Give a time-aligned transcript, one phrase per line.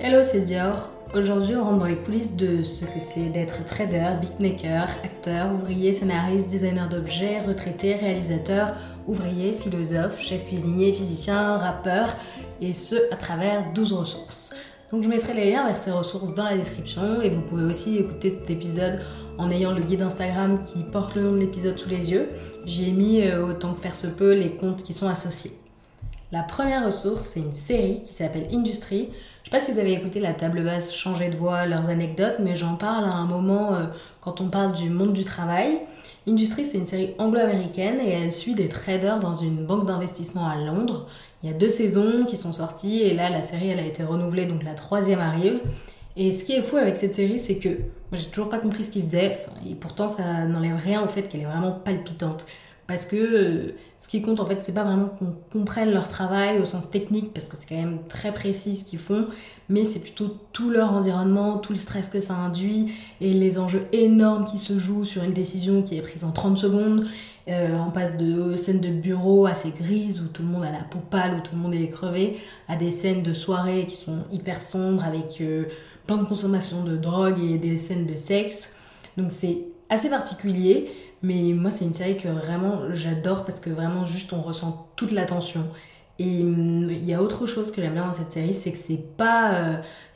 [0.00, 0.90] Hello, c'est Dior.
[1.14, 5.92] Aujourd'hui, on rentre dans les coulisses de ce que c'est d'être trader, beatmaker, acteur, ouvrier,
[5.92, 8.74] scénariste, designer d'objets, retraité, réalisateur,
[9.06, 12.08] ouvrier, philosophe, chef cuisinier, physicien, rappeur,
[12.60, 14.50] et ce à travers 12 ressources.
[14.90, 17.96] Donc je mettrai les liens vers ces ressources dans la description et vous pouvez aussi
[17.96, 18.98] écouter cet épisode
[19.38, 22.30] en ayant le guide Instagram qui porte le nom de l'épisode sous les yeux.
[22.66, 25.52] J'y ai mis euh, autant que faire se peut les comptes qui sont associés.
[26.34, 29.08] La première ressource, c'est une série qui s'appelle Industry.
[29.44, 32.38] Je sais pas si vous avez écouté la table basse changer de voix, leurs anecdotes,
[32.40, 33.84] mais j'en parle à un moment euh,
[34.20, 35.82] quand on parle du monde du travail.
[36.26, 40.56] Industry, c'est une série anglo-américaine et elle suit des traders dans une banque d'investissement à
[40.56, 41.06] Londres.
[41.44, 44.02] Il y a deux saisons qui sont sorties et là, la série, elle a été
[44.02, 45.60] renouvelée, donc la troisième arrive.
[46.16, 47.68] Et ce qui est fou avec cette série, c'est que
[48.10, 49.38] j'ai toujours pas compris ce qu'ils faisaient,
[49.70, 52.44] et pourtant, ça n'enlève rien au fait qu'elle est vraiment palpitante.
[52.86, 56.58] Parce que euh, ce qui compte en fait, c'est pas vraiment qu'on comprenne leur travail
[56.60, 59.28] au sens technique, parce que c'est quand même très précis ce qu'ils font,
[59.70, 63.86] mais c'est plutôt tout leur environnement, tout le stress que ça induit et les enjeux
[63.92, 67.06] énormes qui se jouent sur une décision qui est prise en 30 secondes.
[67.48, 70.82] Euh, on passe de scènes de bureau assez grises où tout le monde a la
[70.82, 74.24] peau pâle, où tout le monde est crevé, à des scènes de soirée qui sont
[74.32, 75.64] hyper sombres avec euh,
[76.06, 78.76] plein de consommation de drogue et des scènes de sexe.
[79.16, 80.90] Donc c'est assez particulier.
[81.24, 85.10] Mais moi, c'est une série que vraiment j'adore parce que vraiment juste on ressent toute
[85.10, 85.66] la tension.
[86.18, 88.78] Et hum, il y a autre chose que j'aime bien dans cette série, c'est que
[88.78, 89.52] c'est pas.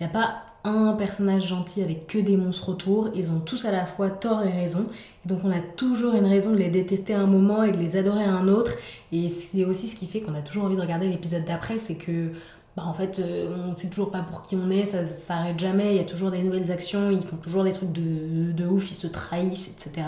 [0.00, 3.09] Il euh, a pas un personnage gentil avec que des monstres autour.
[3.15, 4.87] Ils ont tous à la fois tort et raison.
[5.25, 7.78] Et donc on a toujours une raison de les détester à un moment et de
[7.78, 8.72] les adorer à un autre.
[9.11, 11.97] Et c'est aussi ce qui fait qu'on a toujours envie de regarder l'épisode d'après, c'est
[11.97, 12.33] que.
[12.77, 15.95] Bah en fait, euh, on sait toujours pas pour qui on est, ça s'arrête jamais,
[15.95, 18.89] il y a toujours des nouvelles actions, ils font toujours des trucs de, de ouf,
[18.91, 20.06] ils se trahissent, etc.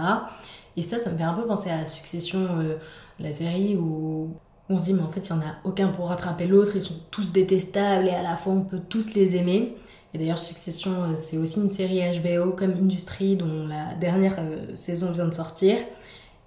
[0.80, 2.76] Et ça, ça me fait un peu penser à Succession, euh,
[3.18, 4.30] la série où
[4.70, 6.80] on se dit, mais en fait, il n'y en a aucun pour rattraper l'autre, ils
[6.80, 9.76] sont tous détestables et à la fois on peut tous les aimer.
[10.14, 14.74] Et d'ailleurs, Succession, euh, c'est aussi une série HBO comme Industry dont la dernière euh,
[14.74, 15.76] saison vient de sortir.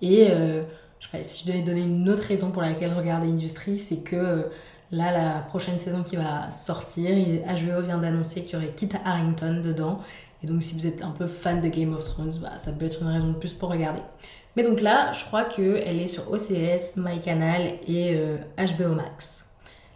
[0.01, 3.77] Et je sais pas, si je devais donner une autre raison pour laquelle regarder Industry,
[3.77, 4.49] c'est que
[4.91, 9.61] là, la prochaine saison qui va sortir, HBO vient d'annoncer qu'il y aurait Kit Harrington
[9.63, 9.99] dedans.
[10.43, 12.85] Et donc si vous êtes un peu fan de Game of Thrones, bah, ça peut
[12.85, 14.01] être une raison de plus pour regarder.
[14.55, 18.15] Mais donc là, je crois qu'elle est sur OCS, MyCanal et
[18.57, 19.45] HBO euh, Max.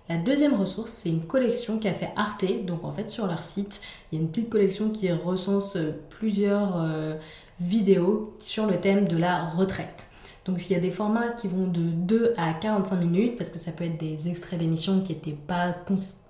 [0.10, 2.66] La deuxième ressource, c'est une collection qu'a fait Arte.
[2.66, 3.82] Donc en fait, sur leur site,
[4.12, 7.16] il y a une petite collection qui recense euh, plusieurs euh,
[7.60, 10.08] vidéos sur le thème de la retraite.
[10.46, 13.58] Donc il y a des formats qui vont de 2 à 45 minutes, parce que
[13.58, 15.74] ça peut être des extraits d'émissions qui n'étaient pas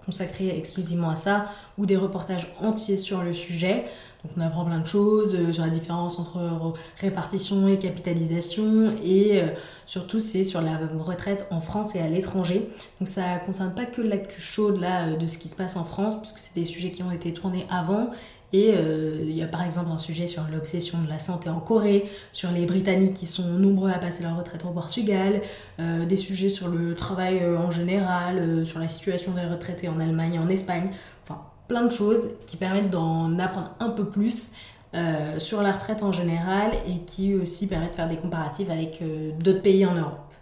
[0.08, 3.86] consacrés exclusivement à ça, ou des reportages entiers sur le sujet.
[4.24, 9.42] Donc on apprend plein de choses euh, sur la différence entre répartition et capitalisation et
[9.42, 9.48] euh,
[9.86, 12.70] surtout c'est sur la retraite en France et à l'étranger.
[13.00, 15.84] Donc ça concerne pas que l'actu chaude là euh, de ce qui se passe en
[15.84, 18.10] France puisque c'est des sujets qui ont été tournés avant
[18.54, 22.10] et il y a par exemple un sujet sur l'obsession de la santé en Corée,
[22.32, 25.42] sur les Britanniques qui sont nombreux à passer leur retraite au Portugal,
[25.78, 30.40] des sujets sur le travail en général, sur la situation des retraités en Allemagne et
[30.40, 30.92] en Espagne.
[31.26, 34.52] Enfin, plein de choses qui permettent d'en apprendre un peu plus
[34.94, 39.02] euh, sur la retraite en général et qui aussi permettent de faire des comparatifs avec
[39.02, 40.34] euh, d'autres pays en Europe.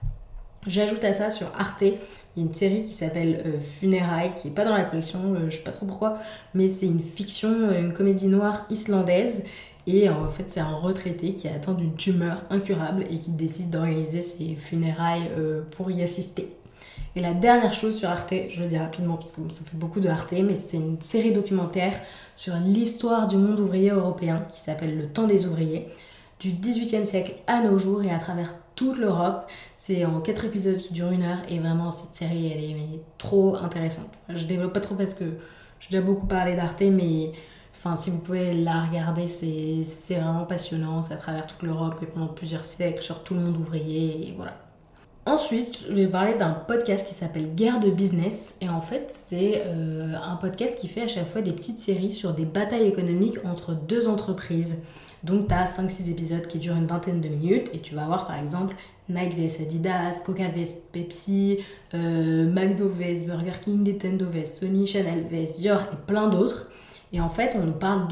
[0.67, 1.93] J'ajoute à ça sur Arte, il
[2.37, 5.55] y a une série qui s'appelle euh, Funérailles, qui n'est pas dans la collection, je
[5.55, 6.19] sais pas trop pourquoi,
[6.53, 9.45] mais c'est une fiction, une comédie noire islandaise.
[9.87, 13.69] Et en fait, c'est un retraité qui a atteint d'une tumeur incurable et qui décide
[13.69, 15.29] d'organiser ses funérailles
[15.69, 16.49] pour y assister.
[17.17, 20.01] Et la dernière chose sur Arte, je le dis rapidement parce que ça fait beaucoup
[20.01, 21.93] de Arte, mais c'est une série documentaire
[22.35, 25.87] sur l'histoire du monde ouvrier européen qui s'appelle Le temps des ouvriers,
[26.41, 29.49] du 18e siècle à nos jours et à travers toute l'Europe.
[29.77, 33.55] C'est en quatre épisodes qui durent une heure et vraiment cette série elle est trop
[33.55, 34.11] intéressante.
[34.27, 35.23] Je développe pas trop parce que
[35.79, 37.31] j'ai déjà beaucoup parlé d'Arte, mais
[37.73, 41.01] enfin si vous pouvez la regarder, c'est vraiment passionnant.
[41.01, 44.33] C'est à travers toute l'Europe et pendant plusieurs siècles sur tout le monde ouvrier et
[44.35, 44.64] voilà.
[45.27, 48.55] Ensuite, je vais parler d'un podcast qui s'appelle Guerre de business.
[48.61, 52.11] Et en fait, c'est euh, un podcast qui fait à chaque fois des petites séries
[52.11, 54.77] sur des batailles économiques entre deux entreprises.
[55.23, 57.71] Donc, tu as 5-6 épisodes qui durent une vingtaine de minutes.
[57.73, 58.75] Et tu vas avoir par exemple
[59.09, 61.57] Nike vs Adidas, Coca vs Pepsi,
[61.95, 66.69] euh, McDo vs Burger King, Nintendo vs Sony, Chanel vs Dior et plein d'autres.
[67.13, 68.09] Et en fait, on nous parle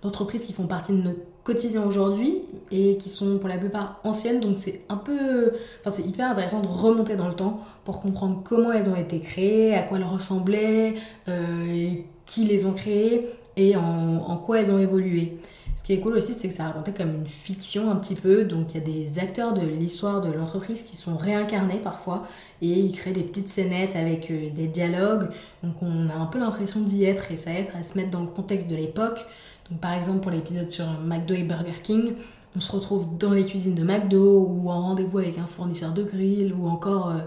[0.00, 2.38] d'entreprises qui font partie de notre quotidien aujourd'hui
[2.72, 4.40] et qui sont pour la plupart anciennes.
[4.40, 8.42] Donc c'est un peu, enfin c'est hyper intéressant de remonter dans le temps pour comprendre
[8.44, 10.96] comment elles ont été créées, à quoi elles ressemblaient,
[11.28, 11.94] euh,
[12.26, 13.30] qui les ont créées.
[13.56, 15.38] et en, quoi elles ont évolué.
[15.76, 18.44] Ce qui est cool aussi, c'est que ça racontait comme une fiction un petit peu.
[18.44, 22.26] Donc il y a des acteurs de l'histoire de l'entreprise qui sont réincarnés parfois
[22.60, 25.28] et ils créent des petites scénettes avec euh, des dialogues.
[25.62, 28.22] Donc on a un peu l'impression d'y être et ça aide à se mettre dans
[28.22, 29.26] le contexte de l'époque.
[29.70, 32.14] Donc par exemple pour l'épisode sur McDo et Burger King,
[32.56, 36.02] on se retrouve dans les cuisines de McDo ou en rendez-vous avec un fournisseur de
[36.04, 37.18] grill ou encore euh,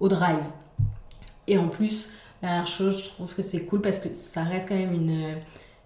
[0.00, 0.44] au drive.
[1.46, 2.10] Et en plus,
[2.42, 5.36] dernière chose, je trouve que c'est cool parce que ça reste quand même une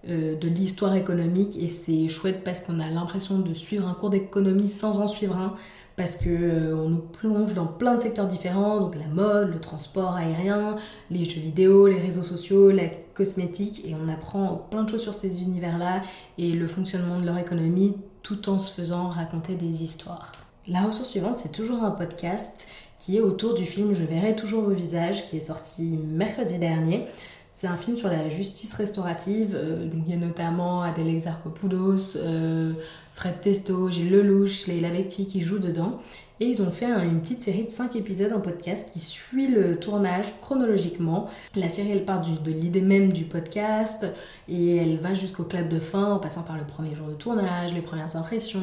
[0.09, 4.11] euh, de l'histoire économique et c'est chouette parce qu'on a l'impression de suivre un cours
[4.11, 5.55] d'économie sans en suivre un
[5.99, 9.59] parce que euh, on nous plonge dans plein de secteurs différents donc la mode, le
[9.59, 10.77] transport aérien,
[11.11, 15.15] les jeux vidéo, les réseaux sociaux, la cosmétique et on apprend plein de choses sur
[15.15, 16.03] ces univers-là
[16.39, 20.33] et le fonctionnement de leur économie tout en se faisant raconter des histoires.
[20.69, 22.69] La ressource suivante, c'est toujours un podcast
[22.99, 27.07] qui est autour du film Je verrai toujours vos visages qui est sorti mercredi dernier.
[27.51, 29.57] C'est un film sur la justice restaurative.
[29.57, 32.73] Euh, il y a notamment Adèle Exarchopoulos, euh,
[33.19, 35.99] Fred Testo, Gilles Lelouch, Leila Bekti qui jouent dedans.
[36.39, 39.77] Et ils ont fait une petite série de 5 épisodes en podcast qui suit le
[39.81, 41.29] tournage chronologiquement.
[41.57, 44.07] La série, elle part de l'idée même du podcast
[44.47, 47.75] et elle va jusqu'au clap de fin en passant par le premier jour de tournage,
[47.75, 48.63] les premières impressions,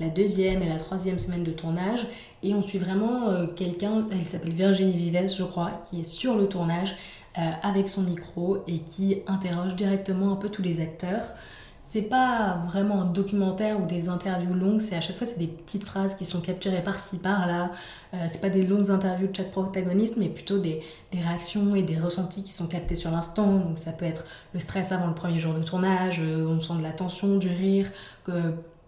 [0.00, 2.06] la deuxième et la troisième semaine de tournage.
[2.42, 6.38] Et on suit vraiment euh, quelqu'un, elle s'appelle Virginie Vives, je crois, qui est sur
[6.38, 6.96] le tournage
[7.36, 11.34] euh, avec son micro et qui interroge directement un peu tous les acteurs.
[11.82, 15.46] C'est pas vraiment un documentaire ou des interviews longues, c'est à chaque fois c'est des
[15.46, 17.72] petites phrases qui sont capturées par-ci par-là.
[18.12, 20.82] Euh, c'est pas des longues interviews de chaque protagoniste, mais plutôt des,
[21.12, 23.56] réactions et des ressentis qui sont captés sur l'instant.
[23.56, 26.74] Donc ça peut être le stress avant le premier jour de tournage, euh, on sent
[26.76, 27.90] de la tension, du rire,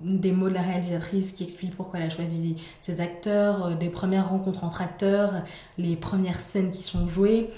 [0.01, 4.29] des mots de la réalisatrice qui expliquent pourquoi elle a choisi ses acteurs, des premières
[4.29, 5.33] rencontres entre acteurs,
[5.79, 7.51] les premières scènes qui sont jouées.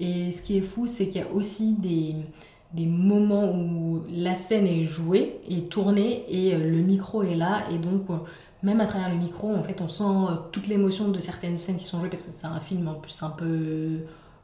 [0.00, 2.16] Et ce qui est fou, c'est qu'il y a aussi des,
[2.74, 7.64] des moments où la scène est jouée et tournée et euh, le micro est là.
[7.70, 8.14] Et donc, euh,
[8.62, 11.76] même à travers le micro, en fait, on sent euh, toute l'émotion de certaines scènes
[11.76, 13.98] qui sont jouées parce que c'est un film en plus un peu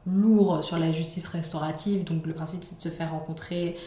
[0.05, 2.03] lourd sur la justice restaurative.
[2.03, 3.77] Donc, le principe, c'est de se faire rencontrer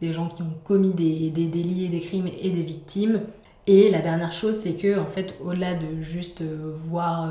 [0.00, 3.20] des gens qui ont commis des, délits, des crimes et des victimes.
[3.66, 6.42] Et la dernière chose, c'est que, en fait, au-delà de juste
[6.86, 7.30] voir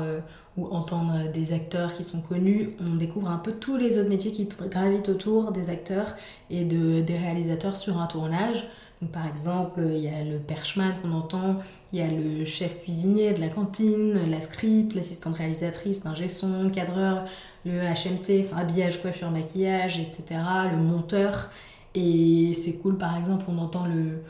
[0.56, 4.32] ou entendre des acteurs qui sont connus, on découvre un peu tous les autres métiers
[4.32, 6.14] qui gravitent autour des acteurs
[6.50, 8.64] et de, des réalisateurs sur un tournage.
[9.00, 11.56] Donc, par exemple, il y a le perchman qu'on entend,
[11.92, 16.70] il y a le chef cuisinier de la cantine, la script, l'assistante réalisatrice, l'ingé son,
[16.70, 17.24] cadreur,
[17.64, 20.40] le HMC, habillage, coiffure, maquillage, etc.,
[20.70, 21.50] le monteur.
[21.94, 24.22] Et c'est cool, par exemple, on entend le,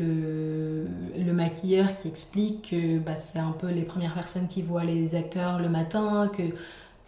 [0.00, 0.86] le,
[1.18, 5.14] le maquilleur qui explique que bah, c'est un peu les premières personnes qui voient les
[5.14, 6.42] acteurs le matin, que,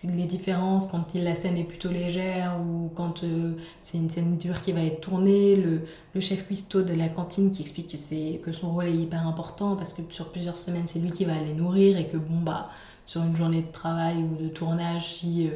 [0.05, 4.61] les différences quand la scène est plutôt légère ou quand euh, c'est une scène dure
[4.61, 8.73] qui va être tournée, le, chef cuistot de la cantine qui explique que, que son
[8.73, 11.99] rôle est hyper important parce que sur plusieurs semaines c'est lui qui va les nourrir
[11.99, 12.69] et que bon bah
[13.06, 15.47] sur une journée de travail ou de tournage si...
[15.47, 15.53] Euh,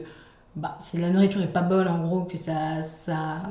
[0.56, 3.42] bah, si la nourriture est pas bonne, en gros, que ça, ça,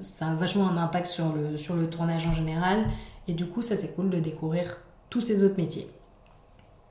[0.00, 2.80] ça a vachement un impact sur le, sur le tournage en général.
[3.28, 5.86] Et du coup, ça c'est cool de découvrir tous ces autres métiers.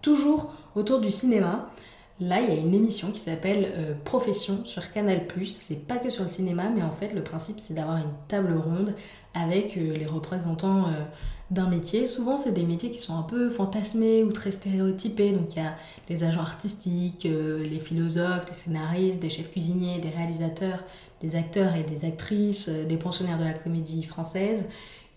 [0.02, 1.72] Toujours autour du cinéma,
[2.20, 5.22] là il y a une émission qui s'appelle euh, Profession sur Canal+.
[5.46, 8.54] C'est pas que sur le cinéma, mais en fait le principe c'est d'avoir une table
[8.54, 8.94] ronde
[9.34, 11.04] avec euh, les représentants euh,
[11.50, 12.06] d'un métier.
[12.06, 15.32] Souvent c'est des métiers qui sont un peu fantasmés ou très stéréotypés.
[15.32, 15.76] Donc il y a
[16.10, 20.84] les agents artistiques, les philosophes, des scénaristes, des chefs cuisiniers, des réalisateurs,
[21.22, 24.68] des acteurs et des actrices, des pensionnaires de la comédie française.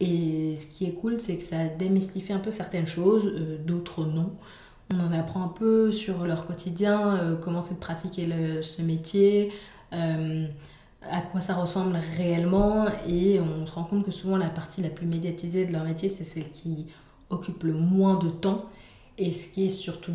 [0.00, 4.04] Et ce qui est cool, c'est que ça démystifie un peu certaines choses, euh, d'autres
[4.04, 4.32] non.
[4.92, 8.26] On en apprend un peu sur leur quotidien, euh, comment c'est de pratiquer
[8.62, 9.52] ce métier,
[9.92, 10.46] euh,
[11.02, 12.86] à quoi ça ressemble réellement.
[13.06, 16.08] Et on se rend compte que souvent la partie la plus médiatisée de leur métier,
[16.08, 16.86] c'est celle qui
[17.28, 18.64] occupe le moins de temps.
[19.18, 20.14] Et ce qui est surtout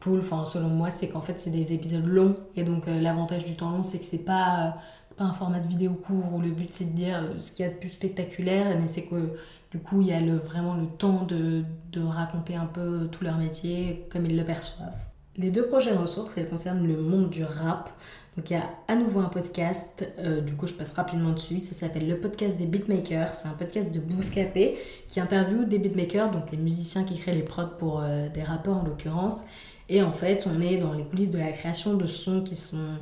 [0.00, 2.36] cool, enfin, selon moi, c'est qu'en fait, c'est des épisodes longs.
[2.54, 4.76] Et donc, l'avantage du temps long, c'est que c'est pas
[5.16, 7.64] pas un format de vidéo court où le but c'est de dire euh, ce qu'il
[7.64, 9.36] y a de plus spectaculaire, mais c'est que
[9.70, 13.38] du coup il y a vraiment le temps de, de, raconter un peu tout leur
[13.38, 14.96] métier comme ils le perçoivent.
[15.36, 17.90] Les deux prochaines ressources, elles concernent le monde du rap.
[18.36, 21.58] Donc il y a à nouveau un podcast, euh, du coup je passe rapidement dessus,
[21.58, 24.76] ça s'appelle le podcast des beatmakers, c'est un podcast de Bouscapé
[25.08, 28.76] qui interviewe des beatmakers, donc les musiciens qui créent les prods pour euh, des rappeurs
[28.76, 29.44] en l'occurrence.
[29.88, 32.98] Et en fait on est dans les coulisses de la création de sons qui sont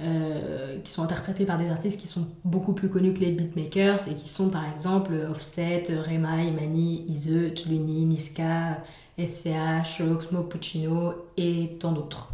[0.00, 4.06] euh, qui sont interprétés par des artistes qui sont beaucoup plus connus que les beatmakers
[4.08, 8.82] et qui sont par exemple Offset, Rema, Imani, Ize, Tuluni, Niska,
[9.18, 12.28] SCH, Oxmo Puccino et tant d'autres.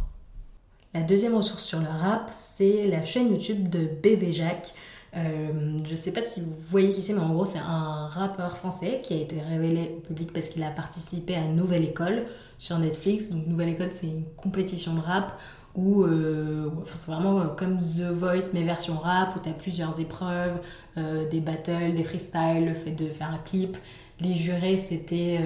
[0.93, 4.73] La deuxième ressource sur le rap, c'est la chaîne YouTube de Bébé Jacques.
[5.17, 8.55] Euh, je sais pas si vous voyez qui c'est, mais en gros, c'est un rappeur
[8.57, 12.25] français qui a été révélé au public parce qu'il a participé à Nouvelle École
[12.59, 13.29] sur Netflix.
[13.29, 15.37] Donc, Nouvelle École, c'est une compétition de rap
[15.75, 19.99] où euh, c'est vraiment euh, comme The Voice, mais version rap, où tu as plusieurs
[19.99, 20.61] épreuves,
[20.97, 23.77] euh, des battles, des freestyles, le fait de faire un clip.
[24.21, 25.41] Les jurés, c'était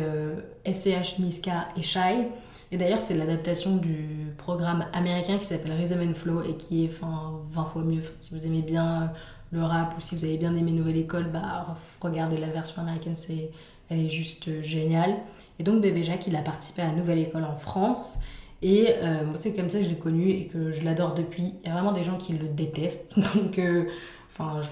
[0.63, 2.29] SCH, Niska et Shai.
[2.71, 6.89] Et d'ailleurs, c'est l'adaptation du programme américain qui s'appelle Rhythm and Flow et qui est
[6.89, 8.03] enfin, 20 fois mieux.
[8.19, 9.11] si vous aimez bien
[9.49, 13.15] le rap ou si vous avez bien aimé Nouvelle École, bah, regardez la version américaine,
[13.15, 13.49] c'est,
[13.89, 15.15] elle est juste géniale.
[15.57, 18.19] Et donc, Bébé Jacques, il a participé à Nouvelle École en France.
[18.61, 21.53] Et euh, moi, c'est comme ça que je l'ai connu et que je l'adore depuis.
[21.63, 23.19] Il y a vraiment des gens qui le détestent.
[23.35, 23.85] Donc, euh,
[24.27, 24.69] enfin, je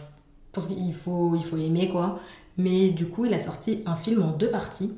[0.52, 2.20] pense qu'il faut, il faut aimer, quoi.
[2.58, 4.94] Mais du coup, il a sorti un film en deux parties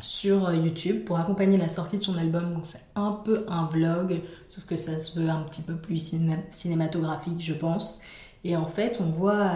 [0.00, 2.54] sur euh, YouTube pour accompagner la sortie de son album.
[2.54, 6.14] Donc, c'est un peu un vlog, sauf que ça se veut un petit peu plus
[6.50, 8.00] cinématographique, je pense.
[8.44, 9.50] Et en fait, on voit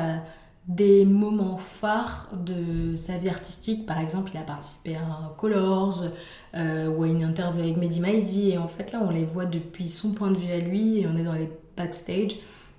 [0.67, 3.85] des moments phares de sa vie artistique.
[3.87, 6.05] Par exemple, il a participé à Colors
[6.55, 8.51] euh, ou à une interview avec Mehdi Maizi.
[8.51, 11.07] Et en fait, là, on les voit depuis son point de vue à lui et
[11.07, 12.37] on est dans les backstage.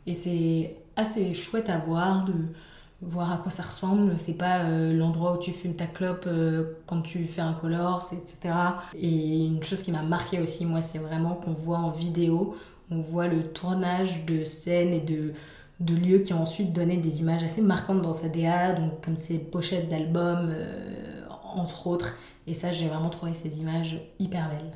[0.08, 2.34] Et c'est assez chouette à voir, de
[3.02, 4.18] voir à quoi ça ressemble.
[4.18, 8.12] C'est pas euh, l'endroit où tu fumes ta clope euh, quand tu fais un Colors,
[8.14, 8.56] etc.
[8.96, 12.56] Et une chose qui m'a marqué aussi, moi, c'est vraiment qu'on voit en vidéo,
[12.90, 15.34] on voit le tournage de scènes et de
[15.80, 19.18] de lieux qui ont ensuite donné des images assez marquantes dans sa DA, donc comme
[19.18, 22.18] ces pochettes d'albums, euh, entre autres.
[22.48, 24.72] Et ça, j'ai vraiment trouvé ces images hyper belles.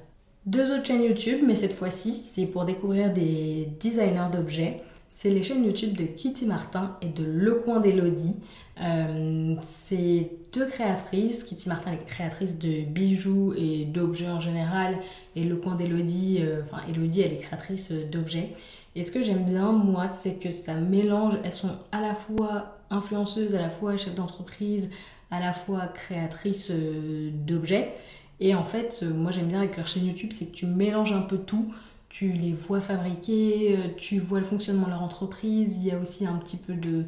[0.45, 4.81] Deux autres chaînes YouTube, mais cette fois-ci, c'est pour découvrir des designers d'objets.
[5.09, 8.37] C'est les chaînes YouTube de Kitty Martin et de Le Coin d'Elodie.
[8.81, 11.43] Euh, c'est deux créatrices.
[11.43, 14.97] Kitty Martin est créatrice de bijoux et d'objets en général.
[15.35, 18.55] Et Le Coin d'Elodie, euh, enfin Elodie, elle est créatrice d'objets.
[18.99, 21.35] Et ce que j'aime bien, moi, c'est que ça mélange.
[21.45, 24.89] Elles sont à la fois influenceuses, à la fois chefs d'entreprise,
[25.31, 27.93] à la fois créatrices euh, d'objets.
[28.41, 31.13] Et en fait, euh, moi, j'aime bien avec leur chaîne YouTube, c'est que tu mélanges
[31.13, 31.73] un peu tout.
[32.09, 35.77] Tu les vois fabriquer, euh, tu vois le fonctionnement de leur entreprise.
[35.77, 37.05] Il y a aussi un petit peu de,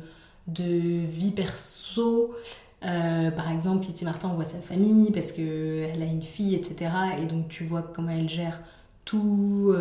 [0.48, 2.34] de vie perso.
[2.80, 6.90] par exemple, Kitty Martin, voit sa famille parce qu'elle a une fille, etc.
[7.22, 8.62] Et donc, tu vois comment elle gère
[9.04, 9.76] tout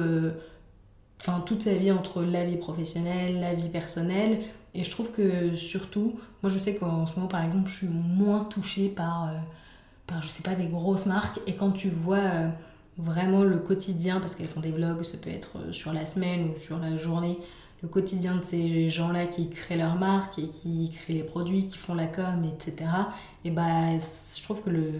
[1.21, 4.41] enfin toute sa vie entre la vie professionnelle, la vie personnelle.
[4.75, 7.89] Et je trouve que surtout, moi je sais qu'en ce moment par exemple, je suis
[7.89, 9.33] moins touchée par, euh,
[10.07, 11.41] par je sais pas, des grosses marques.
[11.47, 12.49] Et quand tu vois euh,
[12.97, 16.51] vraiment le quotidien, parce qu'elles font des vlogs, ça peut être euh, sur la semaine
[16.51, 17.39] ou sur la journée,
[17.83, 21.79] le quotidien de ces gens-là qui créent leur marque et qui créent les produits, qui
[21.79, 22.91] font la com, etc.
[23.45, 24.93] Et bah, je trouve que le,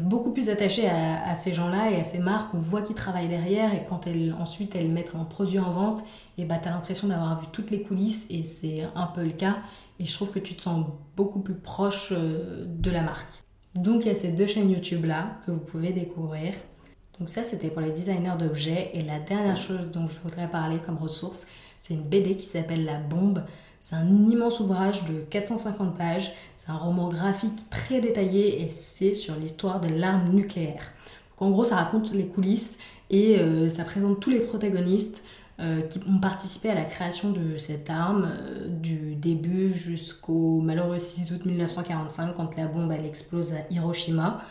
[0.00, 2.54] beaucoup plus attaché à, ces gens-là et à ces marques.
[2.54, 6.02] On voit qu'ils travaillent derrière et quand elles, ensuite elles mettent un produit en vente,
[6.38, 9.30] et bah, tu as l'impression d'avoir vu toutes les coulisses et c'est un peu le
[9.30, 9.56] cas.
[10.00, 10.86] Et je trouve que tu te sens
[11.16, 13.44] beaucoup plus proche euh, de la marque.
[13.74, 16.54] Donc il y a ces deux chaînes YouTube là que vous pouvez découvrir.
[17.18, 18.90] Donc ça c'était pour les designers d'objets.
[18.94, 21.46] Et la dernière chose dont je voudrais parler comme ressource,
[21.86, 23.42] c'est une BD qui s'appelle La Bombe.
[23.78, 26.32] C'est un immense ouvrage de 450 pages.
[26.56, 30.92] C'est un roman graphique très détaillé et c'est sur l'histoire de l'arme nucléaire.
[31.36, 32.78] En gros, ça raconte les coulisses
[33.10, 35.24] et euh, ça présente tous les protagonistes
[35.60, 40.98] euh, qui ont participé à la création de cette arme euh, du début jusqu'au malheureux
[40.98, 44.42] 6 août 1945 quand la bombe elle explose à Hiroshima.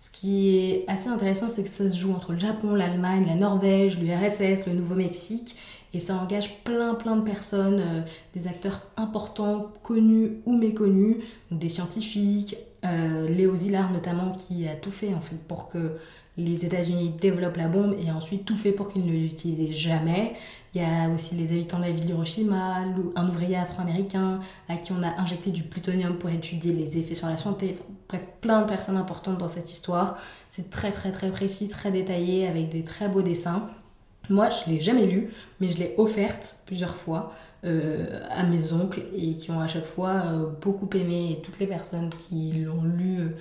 [0.00, 3.34] Ce qui est assez intéressant, c'est que ça se joue entre le Japon, l'Allemagne, la
[3.34, 5.56] Norvège, l'URSS, le Nouveau-Mexique.
[5.92, 8.00] Et ça engage plein plein de personnes, euh,
[8.32, 11.18] des acteurs importants, connus ou méconnus,
[11.50, 15.98] des scientifiques, euh, Léo Szilard notamment qui a tout fait en fait pour que
[16.44, 20.34] les États-Unis développent la bombe et ensuite tout fait pour qu'ils ne l'utilisent jamais.
[20.74, 22.84] Il y a aussi les habitants de la ville d'Hiroshima,
[23.16, 27.28] un ouvrier afro-américain à qui on a injecté du plutonium pour étudier les effets sur
[27.28, 27.76] la santé.
[28.08, 30.16] bref, plein de personnes importantes dans cette histoire.
[30.48, 33.68] C'est très très très précis, très détaillé avec des très beaux dessins.
[34.28, 37.32] Moi, je l'ai jamais lu, mais je l'ai offerte plusieurs fois
[37.64, 41.32] euh, à mes oncles et qui ont à chaque fois euh, beaucoup aimé.
[41.32, 43.36] Et toutes les personnes qui l'ont lu euh,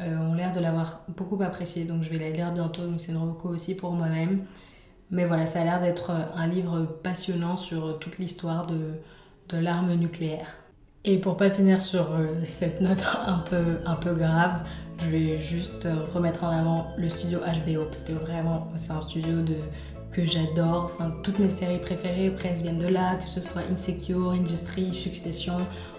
[0.00, 1.84] ont l'air de l'avoir beaucoup apprécié.
[1.84, 2.86] Donc je vais la lire bientôt.
[2.86, 4.44] Donc c'est une reco aussi pour moi-même.
[5.10, 8.94] Mais voilà, ça a l'air d'être un livre passionnant sur toute l'histoire de,
[9.48, 10.56] de l'arme nucléaire.
[11.04, 12.10] Et pour pas finir sur
[12.44, 14.64] cette note un peu, un peu grave,
[14.98, 19.40] je vais juste remettre en avant le studio HBO parce que vraiment c'est un studio
[19.40, 19.56] de,
[20.12, 20.84] que j'adore.
[20.84, 25.58] Enfin, toutes mes séries préférées presque viennent de là, que ce soit Insecure, Industry, Succession.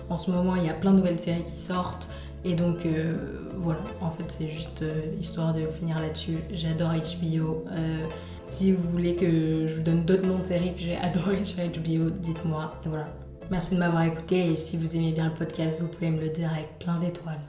[0.10, 2.10] En ce moment, il y a plein de nouvelles séries qui sortent.
[2.46, 3.16] Et donc euh,
[3.58, 6.38] voilà, en fait c'est juste euh, histoire de finir là-dessus.
[6.52, 7.66] J'adore HBO.
[7.72, 8.06] Euh,
[8.50, 11.58] si vous voulez que je vous donne d'autres noms de séries que j'ai adorées sur
[11.58, 12.74] HBO, dites-moi.
[12.86, 13.08] Et voilà.
[13.52, 16.30] Merci de m'avoir écouté et si vous aimez bien le podcast, vous pouvez me le
[16.30, 17.40] dire avec plein d'étoiles.